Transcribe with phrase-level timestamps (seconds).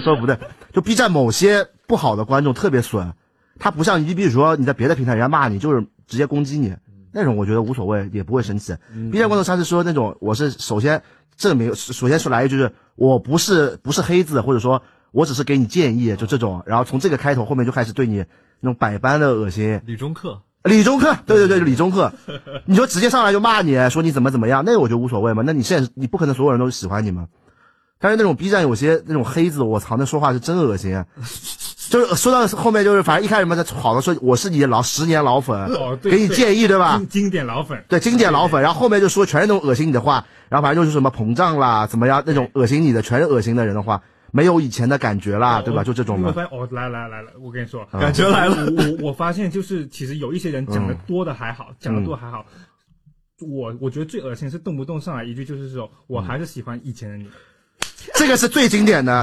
[0.00, 0.38] 说不对，
[0.72, 3.12] 就 B 站某些不好的观众特别损，
[3.58, 6.74] 他不像你，比如说你在别的平台人家骂你，就是直接攻击你，
[7.12, 8.76] 那种我觉得无所谓，也不会生气。
[9.12, 11.02] B 站观众他是说那种，我是首先
[11.36, 14.82] 证明，首先说来一句是，我不是不是黑子，或者说
[15.12, 18.24] 我只是给你建议，就这种，然后从这个开头后面就开始对你
[18.60, 19.80] 那种百般的恶心。
[19.86, 22.12] 李中克，李中克，对对对，李中克，
[22.66, 25.42] 你说直接上来就骂你说你怎么怎么样，那我觉得无所谓嘛。
[25.46, 27.28] 那你现在你不可能所有人都喜欢你嘛。
[28.00, 31.04] 但是那种 B 站有些那种黑子，我操，那说话是真恶心啊！
[31.90, 36.98] 就是说到后面，就是反正一开始嘛，他好的说我是你的老十年老粉，哦，对给你建议对吧？
[36.98, 44.00] 经经典老粉，对，经典老粉，然后后面就说全是那种恶心你的话，然后反正就是什么膨胀啦，怎么样那种恶心你的，全是恶心的人的话，
[44.32, 45.82] 没有以前的感觉啦，对吧？
[45.82, 46.28] 就这种的。
[46.28, 48.54] 我发现哦，来来来了，我跟你说，感觉来了。
[48.76, 52.44] 我我我发现就是其实有一些人讲的多的还好，讲的多还好。
[53.40, 57.26] 我我觉得最恶心是动不动上来一句就是说，我还是喜欢以前的你。
[58.14, 59.12] 这个是最经典的。